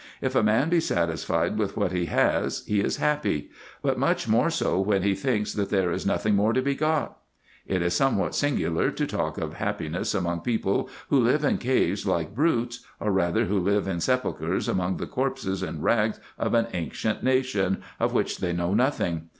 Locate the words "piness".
9.79-10.15